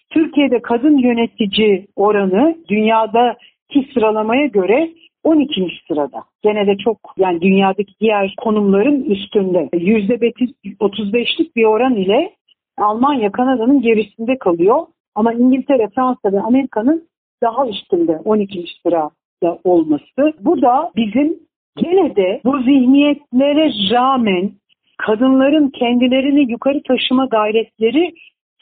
Türkiye'de 0.10 0.62
kadın 0.62 0.98
yönetici 0.98 1.88
oranı 1.96 2.58
dünyadaki 2.70 3.90
sıralamaya 3.94 4.46
göre 4.46 4.90
12. 5.24 5.68
sırada. 5.88 6.24
Gene 6.44 6.68
de 6.68 6.78
çok 6.78 6.98
yani 7.18 7.42
dünyadaki 7.42 7.94
diğer 8.00 8.34
konumların 8.38 9.04
üstünde. 9.04 9.70
%35'lik 9.74 11.56
bir 11.56 11.66
oran 11.66 11.96
ile 11.96 12.34
Almanya 12.78 13.32
Kanada'nın 13.32 13.82
gerisinde 13.82 14.38
kalıyor. 14.38 14.86
Ama 15.16 15.34
İngiltere, 15.34 15.90
Fransa 15.96 16.32
ve 16.32 16.42
Amerika'nın 16.42 17.08
daha 17.44 17.68
üstünde 17.68 18.20
12. 18.26 18.66
sırada 18.84 19.60
olması. 19.64 20.34
Bu 20.40 20.62
da 20.62 20.92
bizim 20.96 21.40
gene 21.78 22.16
de 22.16 22.42
bu 22.46 22.60
zihniyetlere 22.60 23.72
rağmen 23.92 24.52
kadınların 24.98 25.70
kendilerini 25.70 26.52
yukarı 26.52 26.82
taşıma 26.84 27.26
gayretleri 27.26 28.14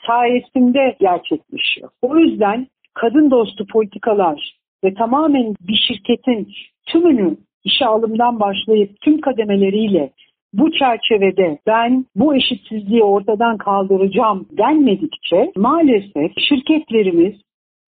sayesinde 0.07 0.95
gerçekleşiyor. 0.99 1.89
O 2.01 2.17
yüzden 2.17 2.67
kadın 2.93 3.31
dostu 3.31 3.65
politikalar 3.67 4.60
ve 4.83 4.93
tamamen 4.93 5.55
bir 5.67 5.85
şirketin 5.87 6.47
tümünü 6.85 7.37
işe 7.63 7.85
alımdan 7.85 8.39
başlayıp 8.39 9.01
tüm 9.01 9.21
kademeleriyle 9.21 10.11
bu 10.53 10.71
çerçevede 10.71 11.59
ben 11.67 12.05
bu 12.15 12.35
eşitsizliği 12.35 13.03
ortadan 13.03 13.57
kaldıracağım 13.57 14.47
denmedikçe 14.57 15.51
maalesef 15.55 16.31
şirketlerimiz 16.49 17.35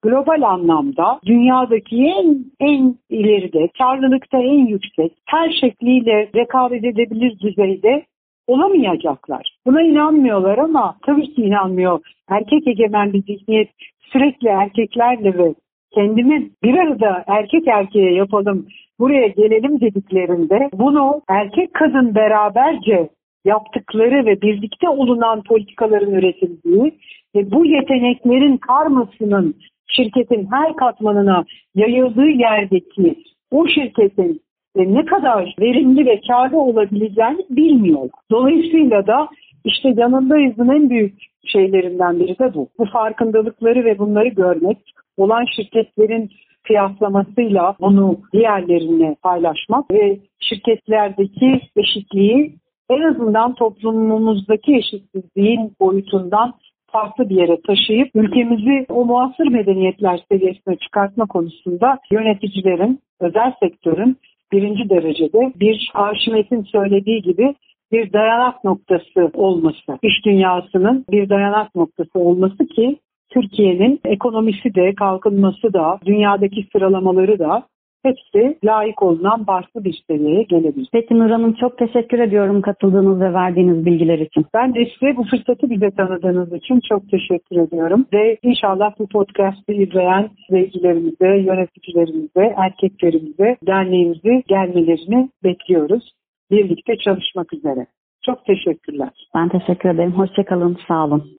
global 0.04 0.42
anlamda 0.42 1.20
dünyadaki 1.26 1.96
en 1.96 2.46
en 2.60 2.96
ileride, 3.10 3.70
karlılıkta 3.78 4.38
en 4.38 4.66
yüksek, 4.66 5.12
her 5.26 5.50
şekliyle 5.62 6.30
rekabet 6.36 6.84
edebilir 6.84 7.40
düzeyde 7.40 8.06
olamayacaklar. 8.48 9.58
Buna 9.66 9.82
inanmıyorlar 9.82 10.58
ama 10.58 10.96
tabii 11.06 11.34
ki 11.34 11.42
inanmıyor. 11.42 12.00
Erkek 12.30 12.68
egemen 12.68 13.14
bir 13.14 13.24
zihniyet 13.24 13.70
sürekli 14.12 14.48
erkeklerle 14.48 15.38
ve 15.38 15.54
kendimi 15.96 16.50
bir 16.64 16.78
arada 16.78 17.24
erkek 17.28 17.68
erkeğe 17.68 18.14
yapalım, 18.14 18.68
buraya 19.00 19.28
gelelim 19.28 19.82
dediklerinde 19.82 20.70
bunu 20.74 21.22
erkek 21.30 21.74
kadın 21.74 22.16
beraberce 22.16 23.10
yaptıkları 23.46 24.26
ve 24.26 24.42
birlikte 24.42 24.90
olunan 24.90 25.44
politikaların 25.44 26.14
üretildiği 26.14 26.94
ve 27.36 27.52
bu 27.52 27.66
yeteneklerin 27.66 28.58
karmasının 28.58 29.56
şirketin 29.88 30.48
her 30.52 30.76
katmanına 30.76 31.44
yayıldığı 31.76 32.30
yerdeki 32.30 33.16
o 33.52 33.68
şirketin 33.68 34.42
ne 34.76 35.06
kadar 35.06 35.56
verimli 35.60 36.06
ve 36.06 36.22
karlı 36.28 36.60
olabileceğini 36.60 37.46
bilmiyorlar. 37.50 38.20
Dolayısıyla 38.32 39.08
da 39.08 39.28
işte 39.66 39.94
yanındayızın 39.98 40.70
en 40.70 40.90
büyük 40.90 41.14
şeylerinden 41.46 42.20
biri 42.20 42.40
de 42.40 42.54
bu. 42.54 42.68
Bu 42.80 42.86
farkındalıkları 42.86 43.86
ve 43.86 44.00
bunları 44.00 44.28
görmek, 44.28 44.78
olan 45.18 45.46
şirketlerin 45.56 46.30
kıyaslamasıyla 46.64 47.76
bunu 47.80 48.18
diğerlerine 48.34 49.16
paylaşmak 49.24 49.92
ve 49.92 50.20
şirketlerdeki 50.40 51.62
eşitliği 51.76 52.56
en 52.90 53.02
azından 53.02 53.54
toplumumuzdaki 53.54 54.76
eşitsizliğin 54.76 55.72
boyutundan 55.80 56.54
farklı 56.92 57.30
bir 57.30 57.36
yere 57.36 57.62
taşıyıp 57.62 58.10
ülkemizi 58.16 58.86
o 58.90 59.06
muasır 59.06 59.48
medeniyetler 59.48 60.20
seviyesine 60.32 60.76
çıkartma 60.76 61.26
konusunda 61.26 62.00
yöneticilerin, 62.12 63.00
özel 63.20 63.54
sektörün 63.60 64.18
birinci 64.52 64.90
derecede 64.90 65.54
bir 65.60 65.92
Arşimet'in 65.94 66.64
söylediği 66.64 67.22
gibi 67.22 67.56
bir 67.92 68.14
dayanak 68.14 68.64
noktası 68.64 69.32
olması, 69.34 70.00
iş 70.02 70.26
dünyasının 70.26 71.06
bir 71.12 71.30
dayanak 71.30 71.76
noktası 71.76 72.20
olması 72.20 72.68
ki 72.68 72.98
Türkiye'nin 73.30 74.00
ekonomisi 74.06 74.76
de, 74.76 74.96
kalkınması 74.96 75.74
da, 75.74 76.00
dünyadaki 76.06 76.68
sıralamaları 76.72 77.40
da 77.40 77.64
hepsi 78.04 78.58
layık 78.64 79.04
olunan 79.04 79.48
başlı 79.48 79.84
bir 79.84 80.04
seviyeye 80.08 80.44
gelebilir. 80.44 80.88
Peki 80.92 81.20
Nur 81.20 81.30
Hanım 81.30 81.54
çok 81.54 81.78
teşekkür 81.78 82.20
ediyorum 82.20 82.62
katıldığınız 82.62 83.22
ve 83.22 83.34
verdiğiniz 83.34 83.86
bilgiler 83.86 84.20
için. 84.20 84.46
Ben 84.54 84.76
de 84.76 84.86
size 84.86 85.18
bu 85.18 85.24
fırsatı 85.24 85.70
bize 85.70 85.92
tanıdığınız 85.92 86.54
için 86.54 86.80
çok 86.90 87.10
teşekkür 87.10 87.58
ediyorum. 87.58 88.06
Ve 88.14 88.38
inşallah 88.44 88.94
bu 89.00 89.08
podcast'ı 89.08 89.74
izleyen 89.74 90.30
izleyicilerimize, 90.50 91.28
yöneticilerimize, 91.28 92.54
erkeklerimize, 92.58 93.58
derneğimize 93.68 94.44
gelmelerini 94.48 95.30
bekliyoruz. 95.44 96.12
Birlikte 96.52 96.98
çalışmak 96.98 97.54
üzere. 97.54 97.86
Çok 98.26 98.46
teşekkürler. 98.46 99.10
Ben 99.36 99.50
teşekkür 99.50 99.90
ederim. 99.90 100.12
Hoşçakalın. 100.12 100.78
Sağ 100.88 101.06
olun. 101.06 101.24